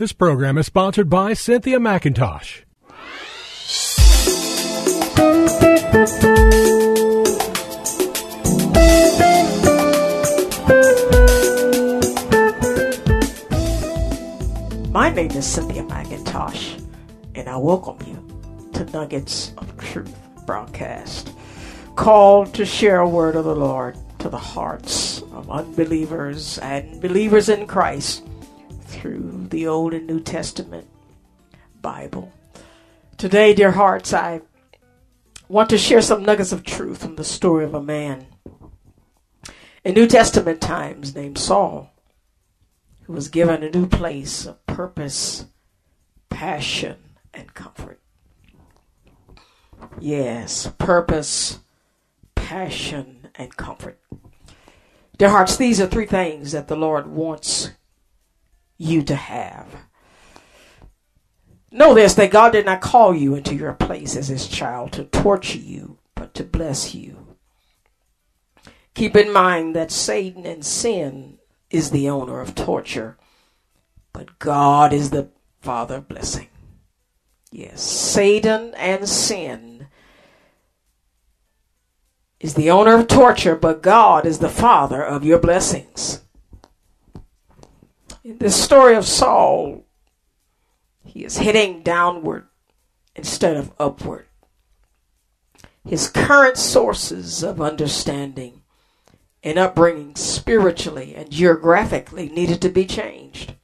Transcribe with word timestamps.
This 0.00 0.14
program 0.14 0.56
is 0.56 0.64
sponsored 0.64 1.10
by 1.10 1.34
Cynthia 1.34 1.78
McIntosh. 1.78 2.62
My 14.90 15.10
name 15.10 15.32
is 15.32 15.44
Cynthia 15.44 15.82
McIntosh, 15.82 16.82
and 17.34 17.46
I 17.46 17.58
welcome 17.58 17.98
you 18.06 18.70
to 18.72 18.86
Nuggets 18.92 19.52
of 19.58 19.76
Truth 19.76 20.16
broadcast, 20.46 21.34
called 21.96 22.54
to 22.54 22.64
share 22.64 23.00
a 23.00 23.06
word 23.06 23.36
of 23.36 23.44
the 23.44 23.54
Lord 23.54 23.98
to 24.20 24.30
the 24.30 24.38
hearts 24.38 25.20
of 25.34 25.50
unbelievers 25.50 26.56
and 26.60 27.02
believers 27.02 27.50
in 27.50 27.66
Christ 27.66 28.22
through 29.00 29.46
the 29.48 29.66
Old 29.66 29.94
and 29.94 30.06
New 30.06 30.20
Testament 30.20 30.86
Bible. 31.80 32.30
Today, 33.16 33.54
dear 33.54 33.70
hearts, 33.70 34.12
I 34.12 34.42
want 35.48 35.70
to 35.70 35.78
share 35.78 36.02
some 36.02 36.22
nuggets 36.22 36.52
of 36.52 36.64
truth 36.64 36.98
from 36.98 37.16
the 37.16 37.24
story 37.24 37.64
of 37.64 37.72
a 37.72 37.82
man 37.82 38.26
in 39.84 39.94
New 39.94 40.06
Testament 40.06 40.60
times 40.60 41.14
named 41.14 41.38
Saul, 41.38 41.90
who 43.04 43.14
was 43.14 43.28
given 43.28 43.62
a 43.62 43.70
new 43.70 43.86
place 43.86 44.44
of 44.44 44.66
purpose, 44.66 45.46
passion, 46.28 46.96
and 47.32 47.54
comfort. 47.54 48.02
Yes, 49.98 50.70
purpose, 50.76 51.60
passion, 52.34 53.30
and 53.34 53.56
comfort. 53.56 53.98
Dear 55.16 55.30
hearts, 55.30 55.56
these 55.56 55.80
are 55.80 55.86
three 55.86 56.06
things 56.06 56.52
that 56.52 56.68
the 56.68 56.76
Lord 56.76 57.06
wants 57.06 57.70
you 58.80 59.02
to 59.02 59.14
have. 59.14 59.66
Know 61.70 61.92
this 61.94 62.14
that 62.14 62.30
God 62.30 62.52
did 62.52 62.64
not 62.64 62.80
call 62.80 63.14
you 63.14 63.34
into 63.34 63.54
your 63.54 63.74
place 63.74 64.16
as 64.16 64.28
his 64.28 64.48
child 64.48 64.92
to 64.92 65.04
torture 65.04 65.58
you, 65.58 65.98
but 66.14 66.32
to 66.34 66.44
bless 66.44 66.94
you. 66.94 67.36
Keep 68.94 69.16
in 69.16 69.32
mind 69.32 69.76
that 69.76 69.92
Satan 69.92 70.46
and 70.46 70.64
sin 70.64 71.38
is 71.68 71.90
the 71.90 72.08
owner 72.08 72.40
of 72.40 72.54
torture, 72.54 73.18
but 74.12 74.38
God 74.38 74.92
is 74.92 75.10
the 75.10 75.28
father 75.60 75.96
of 75.96 76.08
blessing. 76.08 76.48
Yes, 77.52 77.82
Satan 77.82 78.74
and 78.76 79.06
sin 79.06 79.88
is 82.40 82.54
the 82.54 82.70
owner 82.70 82.98
of 82.98 83.08
torture, 83.08 83.56
but 83.56 83.82
God 83.82 84.24
is 84.24 84.38
the 84.38 84.48
father 84.48 85.04
of 85.04 85.24
your 85.24 85.38
blessings. 85.38 86.22
In 88.30 88.38
this 88.38 88.62
story 88.62 88.94
of 88.94 89.08
Saul, 89.08 89.86
he 91.04 91.24
is 91.24 91.38
heading 91.38 91.82
downward 91.82 92.46
instead 93.16 93.56
of 93.56 93.72
upward. 93.76 94.26
His 95.84 96.08
current 96.08 96.56
sources 96.56 97.42
of 97.42 97.60
understanding 97.60 98.62
and 99.42 99.58
upbringing 99.58 100.14
spiritually 100.14 101.12
and 101.16 101.28
geographically 101.28 102.28
needed 102.28 102.62
to 102.62 102.68
be 102.68 102.86
changed. 102.86 103.56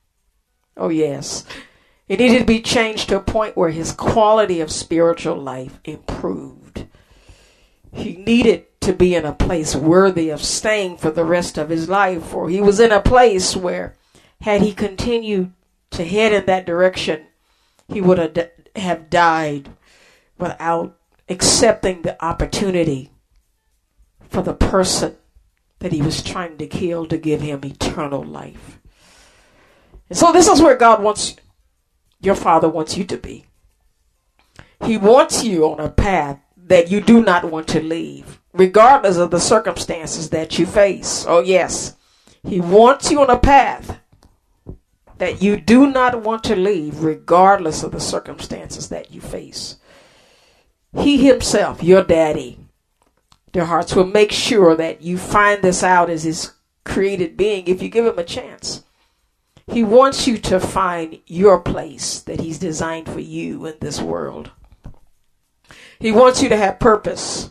Oh, 0.76 0.88
yes. 0.88 1.44
It 2.08 2.18
needed 2.18 2.40
to 2.40 2.44
be 2.44 2.60
changed 2.60 3.10
to 3.10 3.18
a 3.18 3.20
point 3.20 3.56
where 3.56 3.70
his 3.70 3.92
quality 3.92 4.60
of 4.60 4.72
spiritual 4.72 5.36
life 5.36 5.78
improved. 5.84 6.88
He 7.92 8.16
needed 8.16 8.66
to 8.80 8.92
be 8.92 9.14
in 9.14 9.24
a 9.24 9.32
place 9.32 9.76
worthy 9.76 10.30
of 10.30 10.42
staying 10.42 10.96
for 10.96 11.12
the 11.12 11.24
rest 11.24 11.56
of 11.56 11.68
his 11.68 11.88
life, 11.88 12.24
for 12.24 12.48
he 12.48 12.60
was 12.60 12.80
in 12.80 12.90
a 12.90 13.00
place 13.00 13.54
where 13.54 13.94
had 14.40 14.62
he 14.62 14.72
continued 14.72 15.52
to 15.90 16.04
head 16.04 16.32
in 16.32 16.46
that 16.46 16.66
direction, 16.66 17.26
he 17.88 18.00
would 18.00 18.18
have, 18.18 18.50
have 18.74 19.10
died 19.10 19.70
without 20.38 20.96
accepting 21.28 22.02
the 22.02 22.22
opportunity 22.24 23.10
for 24.28 24.42
the 24.42 24.54
person 24.54 25.16
that 25.78 25.92
he 25.92 26.02
was 26.02 26.22
trying 26.22 26.56
to 26.58 26.66
kill 26.66 27.06
to 27.06 27.16
give 27.16 27.40
him 27.40 27.64
eternal 27.64 28.22
life. 28.22 28.78
And 30.08 30.18
so 30.18 30.32
this 30.32 30.48
is 30.48 30.62
where 30.62 30.76
God 30.76 31.02
wants 31.02 31.36
your 32.20 32.34
father 32.34 32.68
wants 32.68 32.96
you 32.96 33.04
to 33.04 33.16
be. 33.16 33.46
He 34.84 34.96
wants 34.96 35.44
you 35.44 35.64
on 35.66 35.80
a 35.80 35.88
path 35.88 36.40
that 36.56 36.90
you 36.90 37.00
do 37.00 37.22
not 37.22 37.50
want 37.50 37.68
to 37.68 37.82
leave, 37.82 38.40
regardless 38.52 39.16
of 39.16 39.30
the 39.30 39.40
circumstances 39.40 40.30
that 40.30 40.58
you 40.58 40.66
face. 40.66 41.24
Oh 41.28 41.40
yes. 41.40 41.94
He 42.42 42.60
wants 42.60 43.10
you 43.10 43.20
on 43.20 43.30
a 43.30 43.38
path 43.38 43.98
that 45.18 45.42
you 45.42 45.56
do 45.56 45.86
not 45.86 46.22
want 46.22 46.44
to 46.44 46.56
leave, 46.56 47.00
regardless 47.00 47.82
of 47.82 47.92
the 47.92 48.00
circumstances 48.00 48.88
that 48.88 49.10
you 49.10 49.20
face. 49.20 49.76
He 50.94 51.26
Himself, 51.26 51.82
your 51.82 52.02
daddy, 52.02 52.58
dear 53.52 53.64
hearts, 53.64 53.94
will 53.94 54.06
make 54.06 54.32
sure 54.32 54.76
that 54.76 55.02
you 55.02 55.18
find 55.18 55.62
this 55.62 55.82
out 55.82 56.10
as 56.10 56.24
His 56.24 56.52
created 56.84 57.36
being 57.36 57.66
if 57.66 57.82
you 57.82 57.88
give 57.88 58.06
Him 58.06 58.18
a 58.18 58.24
chance. 58.24 58.84
He 59.66 59.82
wants 59.82 60.28
you 60.28 60.38
to 60.38 60.60
find 60.60 61.18
your 61.26 61.60
place 61.60 62.20
that 62.20 62.40
He's 62.40 62.58
designed 62.58 63.08
for 63.08 63.20
you 63.20 63.66
in 63.66 63.74
this 63.80 64.00
world. 64.00 64.50
He 65.98 66.12
wants 66.12 66.42
you 66.42 66.48
to 66.50 66.56
have 66.56 66.78
purpose, 66.78 67.50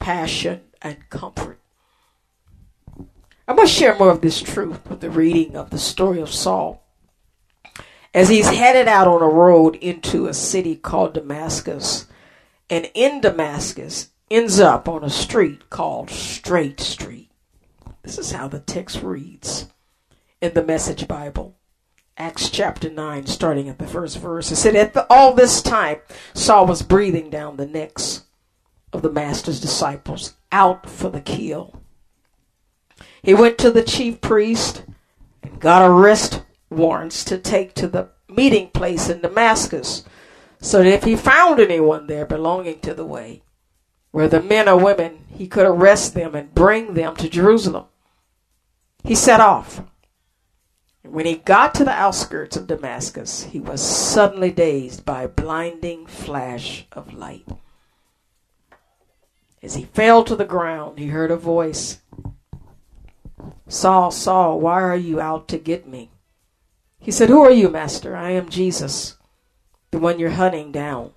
passion, 0.00 0.62
and 0.82 1.08
comfort. 1.10 1.60
I 3.46 3.54
must 3.54 3.72
share 3.72 3.96
more 3.96 4.10
of 4.10 4.20
this 4.20 4.42
truth 4.42 4.86
with 4.90 5.00
the 5.00 5.10
reading 5.10 5.56
of 5.56 5.70
the 5.70 5.78
story 5.78 6.20
of 6.20 6.28
Saul 6.28 6.84
as 8.14 8.28
he's 8.28 8.48
headed 8.48 8.88
out 8.88 9.06
on 9.06 9.22
a 9.22 9.28
road 9.28 9.76
into 9.76 10.26
a 10.26 10.34
city 10.34 10.76
called 10.76 11.14
Damascus. 11.14 12.06
And 12.70 12.90
in 12.94 13.20
Damascus, 13.20 14.10
ends 14.30 14.60
up 14.60 14.88
on 14.88 15.04
a 15.04 15.10
street 15.10 15.70
called 15.70 16.10
Straight 16.10 16.80
Street. 16.80 17.30
This 18.02 18.18
is 18.18 18.32
how 18.32 18.48
the 18.48 18.60
text 18.60 19.02
reads 19.02 19.68
in 20.40 20.54
the 20.54 20.64
Message 20.64 21.08
Bible. 21.08 21.56
Acts 22.16 22.50
chapter 22.50 22.90
9, 22.90 23.26
starting 23.26 23.68
at 23.68 23.78
the 23.78 23.86
first 23.86 24.18
verse. 24.18 24.50
It 24.50 24.56
said, 24.56 24.74
At 24.74 24.92
the, 24.92 25.06
all 25.08 25.34
this 25.34 25.62
time, 25.62 25.98
Saul 26.34 26.66
was 26.66 26.82
breathing 26.82 27.30
down 27.30 27.56
the 27.56 27.66
necks 27.66 28.24
of 28.92 29.02
the 29.02 29.12
Master's 29.12 29.60
disciples, 29.60 30.34
out 30.50 30.88
for 30.88 31.10
the 31.10 31.20
kill. 31.20 31.80
He 33.22 33.34
went 33.34 33.58
to 33.58 33.70
the 33.70 33.82
chief 33.82 34.20
priest 34.20 34.84
and 35.42 35.60
got 35.60 35.88
arrest 35.88 36.42
warrants 36.70 37.24
to 37.24 37.38
take 37.38 37.74
to 37.74 37.88
the 37.88 38.10
meeting 38.28 38.70
place 38.70 39.08
in 39.08 39.20
Damascus, 39.20 40.04
so 40.60 40.82
that 40.82 40.92
if 40.92 41.04
he 41.04 41.16
found 41.16 41.60
anyone 41.60 42.06
there 42.06 42.26
belonging 42.26 42.80
to 42.80 42.94
the 42.94 43.04
way, 43.04 43.42
whether 44.10 44.42
men 44.42 44.68
or 44.68 44.76
women, 44.76 45.24
he 45.28 45.46
could 45.46 45.66
arrest 45.66 46.14
them 46.14 46.34
and 46.34 46.54
bring 46.54 46.94
them 46.94 47.14
to 47.16 47.28
Jerusalem. 47.28 47.86
He 49.04 49.14
set 49.14 49.40
off. 49.40 49.82
And 51.04 51.12
when 51.12 51.26
he 51.26 51.36
got 51.36 51.74
to 51.76 51.84
the 51.84 51.92
outskirts 51.92 52.56
of 52.56 52.66
Damascus, 52.66 53.44
he 53.44 53.60
was 53.60 53.80
suddenly 53.80 54.50
dazed 54.50 55.04
by 55.04 55.22
a 55.22 55.28
blinding 55.28 56.06
flash 56.06 56.86
of 56.92 57.14
light. 57.14 57.46
As 59.62 59.74
he 59.74 59.84
fell 59.84 60.24
to 60.24 60.36
the 60.36 60.44
ground, 60.44 60.98
he 60.98 61.06
heard 61.08 61.30
a 61.30 61.36
voice 61.36 61.98
Saul, 63.68 64.10
Saul, 64.10 64.60
why 64.60 64.82
are 64.82 64.96
you 64.96 65.20
out 65.20 65.46
to 65.48 65.58
get 65.58 65.86
me? 65.86 66.10
He 67.00 67.10
said, 67.10 67.28
Who 67.28 67.42
are 67.42 67.50
you, 67.50 67.68
Master? 67.68 68.16
I 68.16 68.30
am 68.30 68.48
Jesus, 68.48 69.16
the 69.90 69.98
one 69.98 70.18
you're 70.18 70.30
hunting 70.30 70.72
down. 70.72 71.12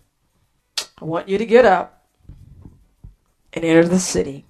I 1.02 1.06
want 1.06 1.30
you 1.30 1.38
to 1.38 1.46
get 1.46 1.66
up 1.66 2.06
and 3.54 3.66
enter 3.66 3.88
the 3.88 4.00
city. 4.00 4.46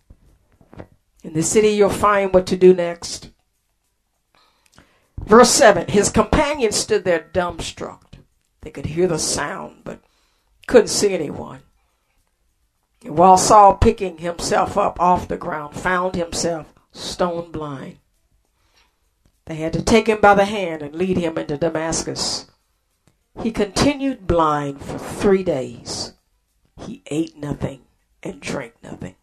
In 1.24 1.33
the 1.33 1.44
city, 1.44 1.69
you'll 1.69 1.89
find 1.89 2.33
what 2.33 2.48
to 2.48 2.57
do 2.57 2.74
next. 2.74 3.30
Verse 5.19 5.50
7 5.50 5.88
His 5.88 6.10
companions 6.10 6.75
stood 6.75 7.04
there 7.04 7.30
dumbstruck. 7.34 8.01
They 8.62 8.69
could 8.69 8.88
hear 8.88 9.07
the 9.07 9.19
sound, 9.19 9.81
but 9.84 10.01
couldn't 10.68 10.89
see 10.89 11.13
anyone. 11.13 11.62
And 13.04 13.18
while 13.18 13.38
Saul, 13.38 13.75
picking 13.75 14.19
himself 14.19 14.77
up 14.77 15.00
off 15.00 15.27
the 15.27 15.38
ground, 15.38 15.75
found 15.75 16.16
himself 16.16 16.74
stone 16.92 17.51
blind. 17.51 17.98
They 19.45 19.55
had 19.55 19.73
to 19.73 19.81
take 19.81 20.07
him 20.07 20.21
by 20.21 20.35
the 20.35 20.45
hand 20.45 20.81
and 20.81 20.95
lead 20.95 21.17
him 21.17 21.38
into 21.38 21.57
Damascus. 21.57 22.47
He 23.41 23.51
continued 23.51 24.27
blind 24.27 24.81
for 24.81 24.97
three 24.97 25.43
days. 25.43 26.13
He 26.85 27.03
ate 27.07 27.38
nothing 27.38 27.81
and 28.23 28.39
drank 28.39 28.73
nothing. 28.83 29.15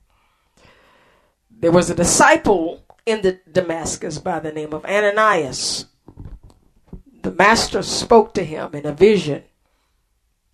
There 1.50 1.72
was 1.72 1.90
a 1.90 1.94
disciple 1.94 2.84
in 3.04 3.22
the 3.22 3.40
Damascus 3.50 4.18
by 4.18 4.38
the 4.38 4.52
name 4.52 4.72
of 4.72 4.84
Ananias. 4.84 5.86
The 7.22 7.32
master 7.32 7.82
spoke 7.82 8.32
to 8.34 8.44
him 8.44 8.74
in 8.74 8.86
a 8.86 8.92
vision. 8.92 9.44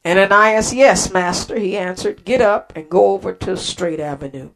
Ananias, 0.05 0.75
yes, 0.75 1.12
master, 1.12 1.58
he 1.58 1.76
answered, 1.76 2.25
get 2.25 2.40
up 2.40 2.72
and 2.76 2.90
go 2.90 3.12
over 3.12 3.32
to 3.32 3.56
Straight 3.56 4.00
Avenue. 4.00 4.50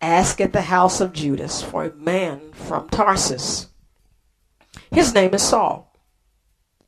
Ask 0.00 0.40
at 0.40 0.52
the 0.52 0.62
house 0.62 1.00
of 1.00 1.12
Judas 1.12 1.62
for 1.62 1.84
a 1.84 1.94
man 1.94 2.52
from 2.52 2.88
Tarsus. 2.88 3.68
His 4.90 5.12
name 5.12 5.34
is 5.34 5.42
Saul. 5.42 5.92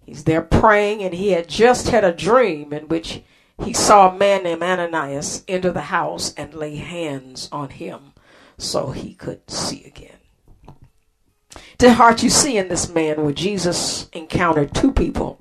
He's 0.04 0.24
there 0.24 0.42
praying, 0.42 1.02
and 1.02 1.14
he 1.14 1.32
had 1.32 1.48
just 1.48 1.88
had 1.88 2.04
a 2.04 2.12
dream 2.12 2.72
in 2.72 2.88
which 2.88 3.22
he 3.64 3.72
saw 3.72 4.08
a 4.08 4.16
man 4.16 4.44
named 4.44 4.62
Ananias 4.62 5.44
enter 5.46 5.70
the 5.70 5.82
house 5.82 6.32
and 6.34 6.54
lay 6.54 6.76
hands 6.76 7.48
on 7.52 7.70
him 7.70 8.12
so 8.56 8.90
he 8.90 9.14
could 9.14 9.50
see 9.50 9.84
again. 9.84 10.16
Dear 11.78 11.94
heart, 11.94 12.22
you 12.22 12.30
see 12.30 12.56
in 12.56 12.68
this 12.68 12.88
man 12.88 13.22
where 13.22 13.32
Jesus 13.32 14.08
encountered 14.12 14.74
two 14.74 14.92
people 14.92 15.40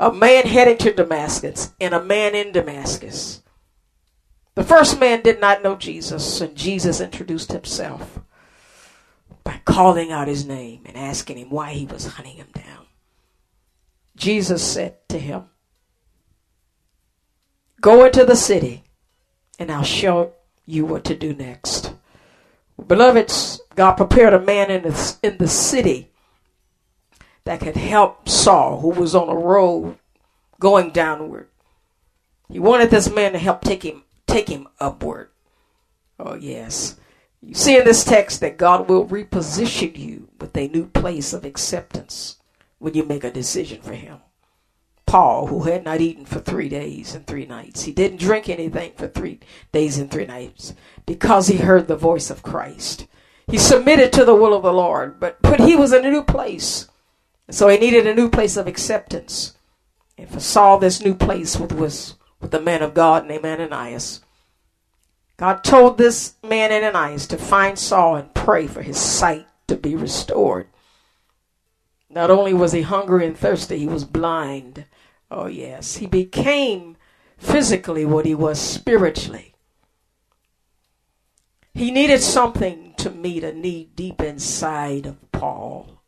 a 0.00 0.12
man 0.12 0.46
heading 0.46 0.78
to 0.78 0.92
Damascus 0.92 1.72
and 1.80 1.94
a 1.94 2.02
man 2.02 2.34
in 2.34 2.52
Damascus. 2.52 3.41
The 4.54 4.64
first 4.64 5.00
man 5.00 5.22
did 5.22 5.40
not 5.40 5.62
know 5.62 5.76
Jesus, 5.76 6.40
and 6.40 6.54
Jesus 6.54 7.00
introduced 7.00 7.52
himself 7.52 8.20
by 9.44 9.60
calling 9.64 10.12
out 10.12 10.28
his 10.28 10.44
name 10.44 10.82
and 10.84 10.96
asking 10.96 11.38
him 11.38 11.50
why 11.50 11.72
he 11.72 11.86
was 11.86 12.06
hunting 12.06 12.36
him 12.36 12.48
down. 12.54 12.86
Jesus 14.14 14.62
said 14.62 14.96
to 15.08 15.18
him, 15.18 15.44
Go 17.80 18.04
into 18.04 18.24
the 18.24 18.36
city, 18.36 18.84
and 19.58 19.72
I'll 19.72 19.82
show 19.82 20.34
you 20.66 20.84
what 20.84 21.04
to 21.04 21.16
do 21.16 21.32
next. 21.32 21.94
Beloveds, 22.86 23.60
God 23.74 23.94
prepared 23.94 24.34
a 24.34 24.40
man 24.40 24.70
in 24.70 24.82
the, 24.82 25.16
in 25.22 25.38
the 25.38 25.48
city 25.48 26.10
that 27.44 27.60
could 27.60 27.76
help 27.76 28.28
Saul, 28.28 28.80
who 28.80 28.90
was 28.90 29.14
on 29.14 29.28
a 29.28 29.34
road 29.34 29.98
going 30.60 30.90
downward. 30.90 31.48
He 32.48 32.58
wanted 32.58 32.90
this 32.90 33.10
man 33.10 33.32
to 33.32 33.38
help 33.38 33.62
take 33.62 33.82
him 33.82 34.04
take 34.32 34.48
him 34.48 34.68
upward. 34.80 35.28
Oh, 36.18 36.34
yes. 36.34 36.96
You 37.40 37.54
see 37.54 37.76
in 37.76 37.84
this 37.84 38.04
text 38.04 38.40
that 38.40 38.56
God 38.56 38.88
will 38.88 39.06
reposition 39.06 39.98
you 39.98 40.28
with 40.40 40.56
a 40.56 40.68
new 40.68 40.86
place 40.86 41.32
of 41.32 41.44
acceptance 41.44 42.36
when 42.78 42.94
you 42.94 43.04
make 43.04 43.24
a 43.24 43.32
decision 43.32 43.82
for 43.82 43.94
Him. 43.94 44.18
Paul, 45.06 45.48
who 45.48 45.64
had 45.64 45.84
not 45.84 46.00
eaten 46.00 46.24
for 46.24 46.38
three 46.38 46.68
days 46.68 47.14
and 47.14 47.26
three 47.26 47.44
nights, 47.44 47.82
he 47.82 47.92
didn't 47.92 48.20
drink 48.20 48.48
anything 48.48 48.92
for 48.96 49.08
three 49.08 49.40
days 49.72 49.98
and 49.98 50.10
three 50.10 50.26
nights 50.26 50.74
because 51.04 51.48
he 51.48 51.58
heard 51.58 51.88
the 51.88 51.96
voice 51.96 52.30
of 52.30 52.42
Christ. 52.42 53.08
He 53.48 53.58
submitted 53.58 54.12
to 54.12 54.24
the 54.24 54.36
will 54.36 54.54
of 54.54 54.62
the 54.62 54.72
Lord, 54.72 55.18
but, 55.18 55.42
but 55.42 55.60
he 55.60 55.74
was 55.74 55.92
in 55.92 56.06
a 56.06 56.10
new 56.10 56.22
place. 56.22 56.88
So 57.50 57.68
he 57.68 57.76
needed 57.76 58.06
a 58.06 58.14
new 58.14 58.30
place 58.30 58.56
of 58.56 58.68
acceptance. 58.68 59.56
And 60.16 60.30
for 60.30 60.40
Saul, 60.40 60.78
this 60.78 61.04
new 61.04 61.14
place 61.14 61.58
was 61.58 62.14
with 62.42 62.50
the 62.50 62.60
man 62.60 62.82
of 62.82 62.92
God 62.92 63.26
named 63.26 63.46
Ananias. 63.46 64.20
God 65.38 65.64
told 65.64 65.96
this 65.96 66.34
man 66.42 66.70
Ananias 66.70 67.26
to 67.28 67.38
find 67.38 67.78
Saul 67.78 68.16
and 68.16 68.34
pray 68.34 68.66
for 68.66 68.82
his 68.82 68.98
sight 68.98 69.46
to 69.68 69.76
be 69.76 69.96
restored. 69.96 70.66
Not 72.10 72.30
only 72.30 72.52
was 72.52 72.72
he 72.72 72.82
hungry 72.82 73.26
and 73.26 73.36
thirsty, 73.36 73.78
he 73.78 73.86
was 73.86 74.04
blind. 74.04 74.84
Oh, 75.30 75.46
yes. 75.46 75.96
He 75.96 76.06
became 76.06 76.96
physically 77.38 78.04
what 78.04 78.26
he 78.26 78.34
was 78.34 78.60
spiritually. 78.60 79.54
He 81.72 81.90
needed 81.90 82.20
something 82.20 82.92
to 82.98 83.10
meet 83.10 83.42
a 83.42 83.54
need 83.54 83.96
deep 83.96 84.20
inside 84.20 85.06
of 85.06 85.32
Paul. 85.32 86.02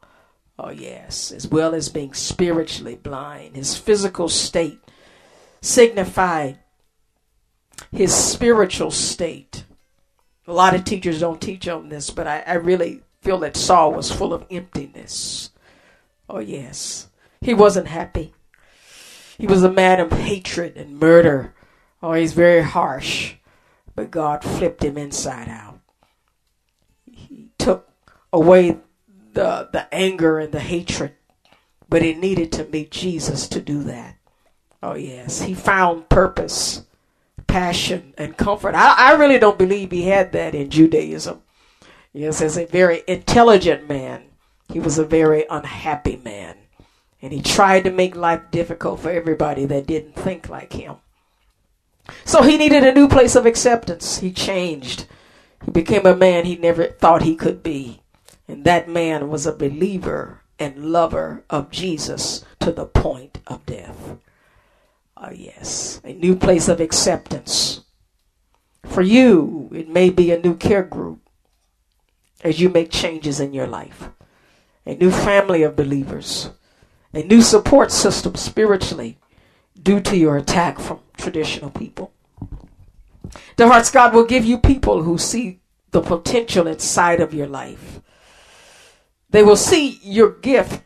Oh, 0.59 0.71
yes. 0.71 1.33
As 1.33 1.49
well 1.49 1.75
as 1.75 1.89
being 1.89 2.13
spiritually 2.13 2.97
blind. 2.97 3.57
His 3.57 3.79
physical 3.79 4.29
state 4.29 4.84
signified 5.65 6.59
his 7.91 8.15
spiritual 8.15 8.91
state. 8.91 9.65
A 10.47 10.53
lot 10.53 10.75
of 10.75 10.85
teachers 10.85 11.21
don't 11.21 11.41
teach 11.41 11.67
on 11.69 11.89
this, 11.89 12.11
but 12.11 12.27
I, 12.27 12.41
I 12.41 12.55
really 12.55 13.03
feel 13.23 13.39
that 13.39 13.57
Saul 13.57 13.93
was 13.93 14.13
full 14.13 14.35
of 14.35 14.45
emptiness. 14.51 15.51
Oh, 16.29 16.39
yes. 16.39 17.09
He 17.41 17.55
wasn't 17.55 17.89
happy. 17.89 18.35
He 19.39 19.47
was 19.47 19.63
a 19.63 19.73
man 19.73 20.01
of 20.01 20.13
hatred 20.13 20.77
and 20.77 21.01
murder. 21.01 21.55
Oh, 22.03 22.13
he's 22.13 22.35
very 22.35 22.63
harsh. 22.63 23.37
But 23.97 24.11
God 24.11 24.45
flipped 24.45 24.85
him 24.85 24.99
inside 24.99 25.49
out. 25.49 25.81
He 27.11 27.49
took 27.59 27.89
away 28.33 28.79
the, 29.33 29.71
the 29.73 29.93
anger 29.93 30.39
and 30.39 30.53
the 30.53 30.61
hatred, 30.61 31.15
but 31.89 32.03
he 32.03 32.13
needed 32.13 32.53
to 32.53 32.65
meet 32.65 32.91
Jesus 32.91 33.49
to 33.49 33.61
do 33.61 33.83
that. 33.85 34.17
Oh, 34.85 34.95
yes. 34.97 35.41
He 35.41 35.55
found 35.55 36.11
purpose, 36.11 36.85
passion, 37.47 38.13
and 38.19 38.37
comfort. 38.37 38.75
I, 38.75 39.13
I 39.13 39.13
really 39.15 39.39
don't 39.39 39.57
believe 39.57 39.91
he 39.91 40.03
had 40.03 40.33
that 40.33 40.55
in 40.55 40.69
Judaism. 40.69 41.41
Yes, 42.13 42.43
as 42.43 42.59
a 42.59 42.67
very 42.67 43.03
intelligent 43.09 43.89
man, 43.89 44.25
he 44.71 44.81
was 44.81 44.99
a 44.99 45.07
very 45.07 45.47
unhappy 45.49 46.21
man. 46.23 46.57
And 47.23 47.33
he 47.33 47.41
tried 47.41 47.85
to 47.85 47.91
make 47.91 48.15
life 48.15 48.43
difficult 48.51 49.01
for 49.01 49.09
everybody 49.09 49.65
that 49.65 49.87
didn't 49.87 50.17
think 50.17 50.51
like 50.51 50.75
him. 50.75 50.97
So 52.27 52.43
he 52.43 52.59
needed 52.59 52.85
a 52.85 52.93
new 52.93 53.09
place 53.09 53.37
of 53.37 53.47
acceptance. 53.47 54.19
He 54.19 54.33
changed. 54.33 55.07
He 55.65 55.71
became 55.71 56.05
a 56.05 56.15
man 56.15 56.45
he 56.45 56.57
never 56.57 56.89
thought 56.89 57.23
he 57.23 57.37
could 57.37 57.63
be. 57.63 58.03
And 58.47 58.67
that 58.67 58.87
man 58.87 59.31
was 59.31 59.47
a 59.47 59.57
believer 59.57 60.43
and 60.59 60.93
lover 60.93 61.43
of 61.49 61.71
Jesus 61.71 62.45
to 62.61 62.71
the 62.71 62.85
point 62.85 63.39
of 63.47 63.65
death. 63.65 64.19
Oh, 65.27 65.33
yes, 65.33 66.03
a 66.05 66.13
new 66.13 66.37
place 66.37 66.69
of 66.69 66.81
acceptance. 66.81 67.81
For 68.85 69.01
you, 69.01 69.71
it 69.73 69.89
may 69.89 70.11
be 70.11 70.31
a 70.31 70.39
new 70.39 70.55
care 70.55 70.83
group 70.83 71.21
as 72.43 72.61
you 72.61 72.69
make 72.69 72.91
changes 72.91 73.41
in 73.41 73.55
your 73.55 73.67
life, 73.67 74.11
a 74.85 74.95
new 74.95 75.11
family 75.11 75.63
of 75.63 75.77
believers, 75.77 76.51
a 77.15 77.23
new 77.23 77.41
support 77.41 77.91
system 77.91 78.35
spiritually 78.35 79.17
due 79.83 79.99
to 80.01 80.15
your 80.15 80.37
attack 80.37 80.79
from 80.79 81.01
traditional 81.17 81.71
people. 81.71 82.13
The 83.57 83.69
Hearts 83.69 83.91
God 83.91 84.13
will 84.13 84.27
give 84.27 84.45
you 84.45 84.59
people 84.59 85.05
who 85.05 85.17
see 85.17 85.61
the 85.91 86.03
potential 86.03 86.67
inside 86.67 87.21
of 87.21 87.33
your 87.33 87.47
life. 87.47 88.03
They 89.31 89.43
will 89.43 89.57
see 89.57 90.01
your 90.03 90.33
gift 90.33 90.83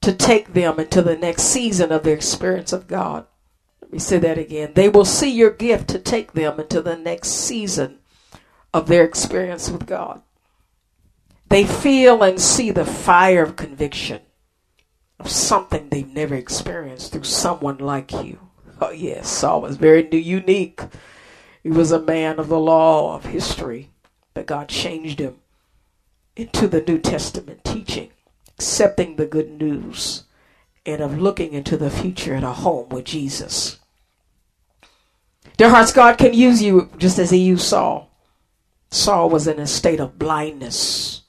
to 0.00 0.14
take 0.14 0.54
them 0.54 0.80
into 0.80 1.02
the 1.02 1.16
next 1.16 1.42
season 1.42 1.92
of 1.92 2.04
their 2.04 2.14
experience 2.14 2.72
of 2.72 2.86
God. 2.86 3.26
Me 3.94 4.00
say 4.00 4.18
that 4.18 4.38
again. 4.38 4.72
They 4.74 4.88
will 4.88 5.04
see 5.04 5.30
your 5.30 5.52
gift 5.52 5.86
to 5.90 6.00
take 6.00 6.32
them 6.32 6.58
into 6.58 6.82
the 6.82 6.96
next 6.96 7.28
season 7.28 8.00
of 8.72 8.88
their 8.88 9.04
experience 9.04 9.70
with 9.70 9.86
God. 9.86 10.20
They 11.48 11.62
feel 11.62 12.24
and 12.24 12.40
see 12.40 12.72
the 12.72 12.84
fire 12.84 13.44
of 13.44 13.54
conviction 13.54 14.22
of 15.20 15.30
something 15.30 15.90
they've 15.90 16.08
never 16.08 16.34
experienced 16.34 17.12
through 17.12 17.22
someone 17.22 17.78
like 17.78 18.10
you. 18.10 18.40
Oh, 18.80 18.90
yes, 18.90 19.28
Saul 19.28 19.60
was 19.60 19.76
very 19.76 20.12
unique. 20.12 20.80
He 21.62 21.70
was 21.70 21.92
a 21.92 22.02
man 22.02 22.40
of 22.40 22.48
the 22.48 22.58
law 22.58 23.14
of 23.14 23.26
history, 23.26 23.90
but 24.34 24.46
God 24.46 24.66
changed 24.68 25.20
him 25.20 25.36
into 26.34 26.66
the 26.66 26.82
New 26.82 26.98
Testament 26.98 27.62
teaching, 27.62 28.10
accepting 28.58 29.14
the 29.14 29.26
good 29.26 29.52
news 29.52 30.24
and 30.84 31.00
of 31.00 31.20
looking 31.20 31.52
into 31.52 31.76
the 31.76 31.90
future 31.90 32.34
at 32.34 32.42
a 32.42 32.54
home 32.54 32.88
with 32.88 33.04
Jesus. 33.04 33.78
Dear 35.56 35.70
hearts, 35.70 35.92
God 35.92 36.18
can 36.18 36.34
use 36.34 36.62
you 36.62 36.90
just 36.98 37.18
as 37.18 37.30
he 37.30 37.38
used 37.38 37.62
Saul. 37.62 38.10
Saul 38.90 39.30
was 39.30 39.46
in 39.46 39.60
a 39.60 39.66
state 39.66 40.00
of 40.00 40.18
blindness, 40.18 41.22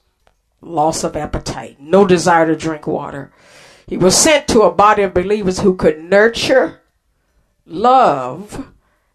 loss 0.60 1.04
of 1.04 1.16
appetite, 1.16 1.80
no 1.80 2.06
desire 2.06 2.46
to 2.46 2.56
drink 2.56 2.86
water. 2.86 3.32
He 3.86 3.96
was 3.96 4.16
sent 4.16 4.48
to 4.48 4.62
a 4.62 4.72
body 4.72 5.02
of 5.02 5.14
believers 5.14 5.60
who 5.60 5.76
could 5.76 6.02
nurture, 6.02 6.80
love, 7.64 8.72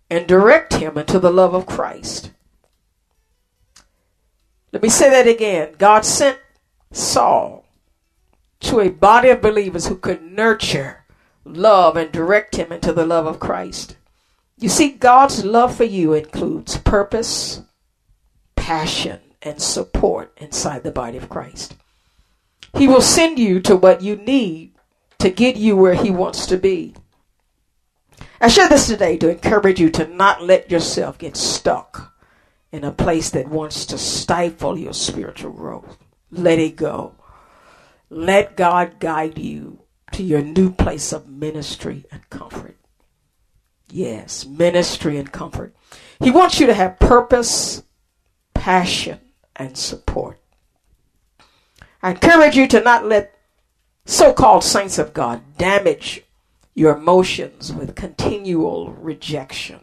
and 0.10 0.28
direct 0.28 0.76
him 0.76 0.98
into 0.98 1.20
the 1.20 1.32
love 1.32 1.54
of 1.54 1.66
Christ. 1.66 2.32
Let 4.72 4.82
me 4.82 4.90
say 4.90 5.10
that 5.10 5.28
again. 5.28 5.76
God 5.78 6.06
sent 6.06 6.40
Saul 6.92 7.66
to 8.62 8.80
a 8.80 8.90
body 8.90 9.30
of 9.30 9.42
believers 9.42 9.88
who 9.88 9.98
could 9.98 10.22
nurture, 10.22 11.06
love, 11.44 11.98
and 11.98 12.12
direct 12.12 12.56
him 12.56 12.72
into 12.72 12.94
the 12.94 13.06
love 13.06 13.26
of 13.26 13.40
Christ. 13.40 13.98
You 14.62 14.70
see, 14.70 14.92
God's 14.92 15.44
love 15.44 15.76
for 15.76 15.86
you 15.86 16.14
includes 16.14 16.78
purpose, 16.78 17.64
passion, 18.56 19.20
and 19.42 19.60
support 19.60 20.38
inside 20.38 20.84
the 20.84 20.92
body 20.92 21.18
of 21.18 21.30
Christ. 21.30 21.76
He 22.78 22.88
will 22.88 23.02
send 23.02 23.40
you 23.40 23.60
to 23.62 23.76
what 23.76 24.04
you 24.04 24.16
need 24.16 24.76
to 25.18 25.32
get 25.32 25.56
you 25.56 25.76
where 25.76 25.96
He 25.96 26.12
wants 26.12 26.46
to 26.46 26.58
be. 26.58 26.94
I 28.40 28.50
share 28.50 28.70
this 28.70 28.86
today 28.86 29.18
to 29.18 29.32
encourage 29.32 29.80
you 29.80 29.90
to 29.90 30.06
not 30.06 30.44
let 30.44 30.70
yourself 30.70 31.18
get 31.18 31.36
stuck 31.36 32.14
in 32.72 32.84
a 32.84 32.92
place 32.92 33.32
that 33.32 33.48
wants 33.48 33.88
to 33.88 33.98
stifle 33.98 34.78
your 34.78 34.94
spiritual 34.94 35.54
growth. 35.54 35.98
Let 36.30 36.60
it 36.60 36.76
go. 36.76 37.16
Let 38.12 38.58
God 38.58 39.00
guide 39.00 39.40
you 39.40 39.80
to 40.12 40.22
your 40.22 40.44
new 40.44 40.72
place 40.72 41.12
of 41.12 41.28
ministry 41.28 42.06
and 42.12 42.30
comfort. 42.30 42.78
Yes, 43.92 44.46
ministry 44.46 45.18
and 45.18 45.32
comfort. 45.32 45.76
He 46.22 46.32
wants 46.32 46.60
you 46.60 46.68
to 46.68 46.74
have 46.74 47.00
purpose, 47.00 47.84
passion, 48.54 49.20
and 49.56 49.78
support. 49.78 50.40
I 52.02 52.12
encourage 52.12 52.56
you 52.56 52.68
to 52.68 52.82
not 52.82 53.06
let 53.06 53.38
so 54.06 54.34
called 54.34 54.64
saints 54.64 54.98
of 54.98 55.14
God 55.14 55.42
damage 55.58 56.24
your 56.74 56.96
emotions 56.96 57.72
with 57.74 57.96
continual 57.96 58.94
rejection. 58.94 59.82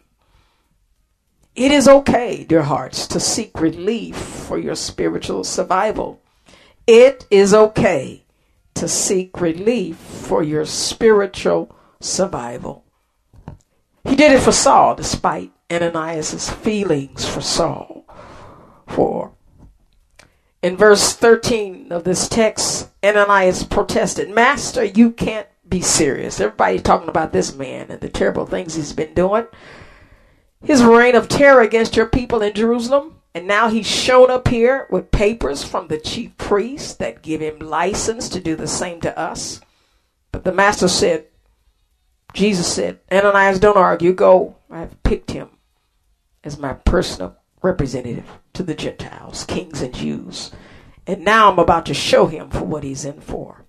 It 1.55 1.71
is 1.71 1.89
okay, 1.89 2.45
dear 2.45 2.63
hearts, 2.63 3.07
to 3.09 3.21
seek 3.21 3.61
relief 3.61 4.17
for 4.17 4.59
your 4.59 4.75
spiritual 4.75 5.45
survival. 5.45 6.23
It 6.87 7.27
is 7.31 7.53
okay 7.53 8.25
to 8.75 8.89
seek 8.89 9.41
relief 9.41 9.97
for 9.97 10.43
your 10.43 10.65
spiritual 10.65 11.77
survival. 12.01 12.85
Did 14.19 14.33
it 14.33 14.41
for 14.41 14.51
Saul 14.51 14.97
despite 14.97 15.53
Ananias' 15.71 16.51
feelings 16.51 17.25
for 17.25 17.41
Saul. 17.41 18.05
For 18.89 19.31
in 20.61 20.77
verse 20.77 21.13
13 21.13 21.93
of 21.93 22.03
this 22.03 22.29
text, 22.29 22.89
Ananias 23.05 23.63
protested, 23.63 24.29
Master, 24.29 24.83
you 24.83 25.13
can't 25.13 25.47
be 25.69 25.81
serious. 25.81 26.41
Everybody's 26.41 26.83
talking 26.83 27.09
about 27.09 27.33
this 27.33 27.55
man 27.55 27.87
and 27.91 28.01
the 28.01 28.09
terrible 28.09 28.45
things 28.45 28.75
he's 28.75 28.93
been 28.93 29.15
doing. 29.15 29.47
His 30.65 30.83
reign 30.83 31.15
of 31.15 31.29
terror 31.29 31.61
against 31.61 31.95
your 31.95 32.07
people 32.07 32.43
in 32.43 32.55
Jerusalem. 32.55 33.21
And 33.37 33.47
now 33.47 33.69
he's 33.69 33.87
shown 33.87 34.33
up 34.33 34.49
here 34.49 34.89
with 34.91 35.13
papers 35.13 35.63
from 35.63 35.87
the 35.87 35.99
chief 35.99 36.37
priests 36.39 36.95
that 36.95 37.23
give 37.23 37.41
him 37.41 37.61
license 37.61 38.29
to 38.31 38.41
do 38.41 38.57
the 38.57 38.67
same 38.67 39.01
to 39.03 39.17
us. 39.17 39.61
But 40.33 40.43
the 40.43 40.51
master 40.51 40.89
said, 40.89 41.27
Jesus 42.39 42.73
said, 42.73 43.01
Ananias, 43.11 43.59
don't 43.59 43.77
argue. 43.77 44.13
Go. 44.13 44.55
I 44.71 44.79
have 44.79 45.03
picked 45.03 45.33
him 45.33 45.49
as 46.45 46.57
my 46.57 46.75
personal 46.75 47.37
representative 47.63 48.31
to 48.53 48.63
the 48.63 48.77
Gentiles, 48.77 49.43
kings 49.43 49.83
and 49.83 49.93
Jews. 49.93 50.53
And 51.05 51.25
now 51.25 51.51
I'm 51.51 51.59
about 51.59 51.85
to 51.87 51.95
show 51.95 52.27
him 52.27 52.49
for 52.49 52.63
what 52.63 52.85
he's 52.85 53.05
in 53.05 53.21
for 53.21 53.65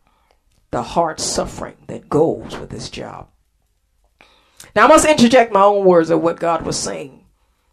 the 0.70 0.84
hard 0.84 1.20
suffering 1.20 1.78
that 1.88 2.10
goes 2.10 2.60
with 2.60 2.70
this 2.70 2.92
job. 2.92 3.30
Now, 4.76 4.86
I 4.86 4.88
must 4.88 5.08
interject 5.08 5.52
my 5.52 5.64
own 5.64 5.84
words 5.84 6.12
of 6.12 6.22
what 6.22 6.40
God 6.40 6.62
was 6.64 6.78
saying 6.78 7.26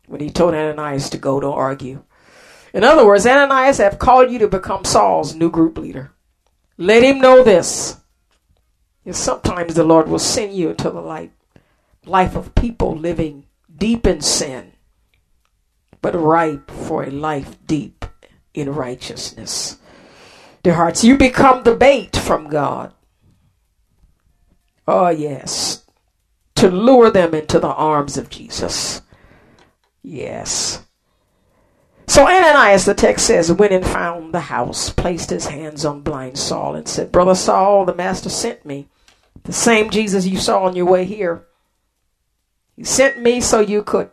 when 0.07 0.23
he 0.23 0.31
told 0.31 0.55
Ananias 0.55 1.11
to 1.11 1.19
go, 1.19 1.41
don't 1.41 1.53
argue. 1.53 2.05
In 2.73 2.85
other 2.85 3.05
words, 3.05 3.27
Ananias 3.27 3.77
have 3.77 3.99
called 3.99 4.31
you 4.31 4.39
to 4.39 4.49
become 4.49 4.87
Saul's 4.87 5.35
new 5.35 5.51
group 5.51 5.77
leader. 5.77 6.13
Let 6.79 7.03
him 7.03 7.19
know 7.19 7.45
this. 7.45 7.99
And 9.07 9.17
sometimes 9.17 9.75
the 9.75 9.85
Lord 9.85 10.09
will 10.09 10.19
send 10.19 10.53
you 10.53 10.69
into 10.71 10.91
the 10.91 11.01
life, 11.01 11.31
life 12.05 12.37
of 12.37 12.55
people 12.55 12.95
living 12.95 13.47
deep 13.75 14.07
in 14.07 14.21
sin, 14.21 14.73
but 16.03 16.15
ripe 16.15 16.71
for 16.71 17.05
a 17.05 17.11
life 17.11 17.57
deep 17.67 18.05
in 18.53 18.75
righteousness 18.75 19.79
their 20.67 20.75
hearts. 20.75 21.05
You 21.05 21.17
become 21.17 21.63
the 21.63 21.77
bait 21.77 22.17
from 22.17 22.49
God. 22.49 22.93
Oh, 24.89 25.11
yes. 25.11 25.85
To 26.57 26.69
lure 26.69 27.09
them 27.09 27.35
into 27.35 27.61
the 27.61 27.69
arms 27.69 28.19
of 28.19 28.31
Jesus. 28.31 29.01
Yes. 30.03 30.83
So 32.09 32.27
Ananias, 32.27 32.85
the 32.85 32.95
text 32.95 33.27
says, 33.27 33.53
went 33.53 33.73
and 33.73 33.87
found 33.87 34.35
the 34.35 34.41
house, 34.41 34.91
placed 34.91 35.31
his 35.31 35.47
hands 35.47 35.85
on 35.85 36.01
blind 36.01 36.37
Saul, 36.37 36.75
and 36.75 36.89
said, 36.89 37.13
Brother 37.13 37.37
Saul, 37.37 37.85
the 37.85 37.95
master 37.95 38.29
sent 38.29 38.67
me. 38.67 38.89
The 39.47 39.53
same 39.53 39.91
Jesus 39.91 40.27
you 40.27 40.39
saw 40.39 40.65
on 40.65 40.75
your 40.75 40.87
way 40.87 41.05
here. 41.05 41.47
He 42.77 42.83
sent 42.83 43.23
me 43.23 43.41
so 43.41 43.61
you 43.61 43.83
could 43.83 44.11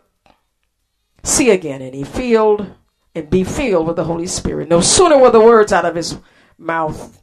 see 1.23 1.49
again. 1.49 1.81
And 1.81 1.95
he 1.95 2.03
filled 2.03 2.73
and 3.15 3.29
be 3.29 3.43
filled 3.43 3.87
with 3.87 3.95
the 3.95 4.03
Holy 4.03 4.27
Spirit. 4.27 4.69
No 4.69 4.79
sooner 4.79 5.17
were 5.17 5.31
the 5.31 5.41
words 5.41 5.73
out 5.73 5.85
of 5.85 5.95
his 5.95 6.17
mouth 6.57 7.21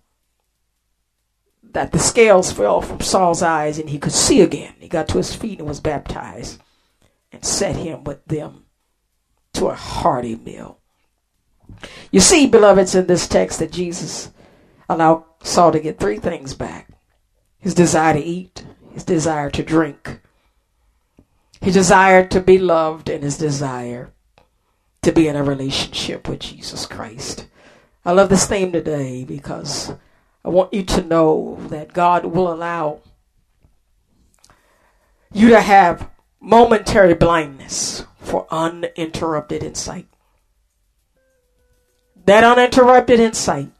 that 1.62 1.92
the 1.92 2.00
scales 2.00 2.50
fell 2.50 2.80
from 2.80 3.00
Saul's 3.00 3.42
eyes 3.42 3.78
and 3.78 3.88
he 3.88 3.98
could 3.98 4.12
see 4.12 4.40
again. 4.40 4.74
He 4.80 4.88
got 4.88 5.08
to 5.08 5.18
his 5.18 5.34
feet 5.34 5.60
and 5.60 5.68
was 5.68 5.78
baptized 5.78 6.60
and 7.30 7.44
set 7.44 7.76
him 7.76 8.02
with 8.02 8.24
them 8.24 8.64
to 9.54 9.66
a 9.66 9.74
hearty 9.74 10.34
meal. 10.34 10.80
You 12.10 12.18
see, 12.18 12.48
beloveds, 12.48 12.96
in 12.96 13.06
this 13.06 13.28
text 13.28 13.60
that 13.60 13.70
Jesus 13.70 14.32
allowed 14.88 15.22
Saul 15.44 15.70
to 15.70 15.78
get 15.78 16.00
three 16.00 16.18
things 16.18 16.54
back 16.54 16.89
his 17.60 17.74
desire 17.74 18.14
to 18.14 18.20
eat, 18.20 18.64
his 18.92 19.04
desire 19.04 19.50
to 19.50 19.62
drink, 19.62 20.20
his 21.60 21.74
desire 21.74 22.26
to 22.26 22.40
be 22.40 22.58
loved, 22.58 23.08
and 23.08 23.22
his 23.22 23.38
desire 23.38 24.12
to 25.02 25.12
be 25.12 25.28
in 25.28 25.36
a 25.36 25.42
relationship 25.42 26.28
with 26.28 26.40
Jesus 26.40 26.86
Christ. 26.86 27.46
I 28.04 28.12
love 28.12 28.30
this 28.30 28.46
theme 28.46 28.72
today 28.72 29.24
because 29.24 29.92
I 30.44 30.48
want 30.48 30.72
you 30.72 30.82
to 30.84 31.02
know 31.02 31.58
that 31.68 31.92
God 31.92 32.24
will 32.24 32.52
allow 32.52 33.00
you 35.32 35.50
to 35.50 35.60
have 35.60 36.10
momentary 36.40 37.14
blindness 37.14 38.04
for 38.18 38.46
uninterrupted 38.50 39.62
insight. 39.62 40.06
That 42.24 42.44
uninterrupted 42.44 43.20
insight 43.20 43.70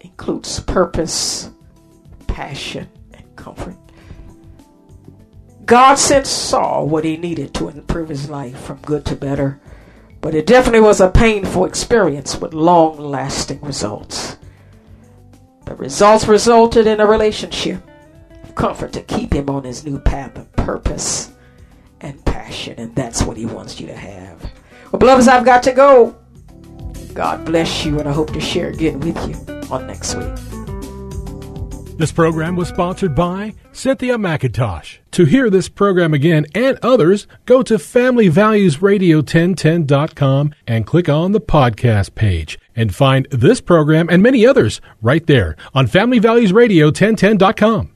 includes 0.00 0.60
purpose, 0.60 1.50
passion, 2.36 2.88
and 3.14 3.36
comfort. 3.36 3.76
God 5.64 5.96
sent 5.96 6.26
Saul 6.26 6.86
what 6.86 7.04
he 7.04 7.16
needed 7.16 7.54
to 7.54 7.68
improve 7.68 8.08
his 8.08 8.30
life 8.30 8.58
from 8.58 8.78
good 8.82 9.04
to 9.06 9.16
better 9.16 9.60
but 10.26 10.34
it 10.34 10.44
definitely 10.44 10.80
was 10.80 11.00
a 11.00 11.08
painful 11.08 11.66
experience 11.66 12.40
with 12.40 12.52
long 12.52 12.98
lasting 12.98 13.60
results. 13.60 14.36
The 15.64 15.76
results 15.76 16.26
resulted 16.26 16.88
in 16.88 16.98
a 16.98 17.06
relationship 17.06 17.80
of 18.42 18.52
comfort 18.56 18.92
to 18.94 19.02
keep 19.02 19.32
him 19.32 19.48
on 19.48 19.62
his 19.62 19.84
new 19.84 20.00
path 20.00 20.36
of 20.36 20.50
purpose 20.54 21.32
and 22.00 22.24
passion, 22.24 22.74
and 22.76 22.92
that's 22.96 23.22
what 23.22 23.36
he 23.36 23.46
wants 23.46 23.78
you 23.78 23.86
to 23.86 23.96
have. 23.96 24.50
Well, 24.90 24.98
beloveds, 24.98 25.28
I've 25.28 25.44
got 25.44 25.62
to 25.62 25.72
go. 25.72 26.16
God 27.14 27.44
bless 27.44 27.84
you, 27.84 28.00
and 28.00 28.08
I 28.08 28.12
hope 28.12 28.32
to 28.32 28.40
share 28.40 28.70
again 28.70 28.98
with 28.98 29.16
you 29.28 29.70
on 29.70 29.86
next 29.86 30.16
week. 30.16 30.45
This 31.96 32.12
program 32.12 32.54
was 32.56 32.68
sponsored 32.68 33.14
by 33.14 33.54
Cynthia 33.72 34.18
McIntosh. 34.18 34.98
To 35.12 35.24
hear 35.24 35.48
this 35.48 35.70
program 35.70 36.12
again 36.12 36.44
and 36.54 36.78
others, 36.82 37.26
go 37.46 37.62
to 37.62 37.76
FamilyValuesRadio1010.com 37.76 40.54
and 40.66 40.86
click 40.86 41.08
on 41.08 41.32
the 41.32 41.40
podcast 41.40 42.14
page 42.14 42.58
and 42.74 42.94
find 42.94 43.26
this 43.30 43.62
program 43.62 44.10
and 44.10 44.22
many 44.22 44.46
others 44.46 44.82
right 45.00 45.26
there 45.26 45.56
on 45.74 45.86
FamilyValuesRadio1010.com. 45.86 47.95